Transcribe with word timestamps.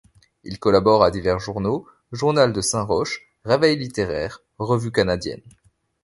Il 0.43 0.57
collabore 0.57 1.03
à 1.03 1.11
divers 1.11 1.37
journaux 1.37 1.85
ː 1.85 1.85
Journal 2.11 2.53
de 2.53 2.59
Saint-Roch, 2.61 3.21
Réveil 3.45 3.77
Littéraire, 3.77 4.41
Revue 4.57 4.91
canadienne. 4.91 5.43